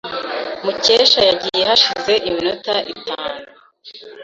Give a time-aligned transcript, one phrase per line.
[0.63, 3.41] Mukesha yagiye hashize iminota itanu.